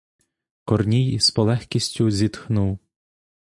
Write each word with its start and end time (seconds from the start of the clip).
Корній 0.65 1.19
з 1.19 1.31
полегкістю 1.31 2.11
зітхнув. 2.11 2.79